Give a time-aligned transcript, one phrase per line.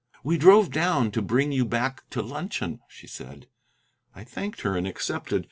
[0.23, 3.45] "We drove down to bring you back to luncheon," she said.
[4.15, 5.39] I thanked her and accepted.